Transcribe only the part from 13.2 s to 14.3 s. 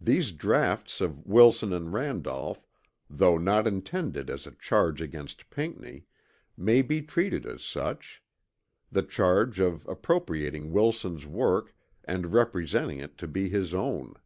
be his own.